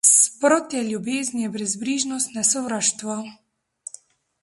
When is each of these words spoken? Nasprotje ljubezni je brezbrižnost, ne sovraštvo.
Nasprotje 0.07 0.81
ljubezni 0.87 1.45
je 1.45 1.51
brezbrižnost, 1.57 2.35
ne 2.39 2.47
sovraštvo. 2.53 3.23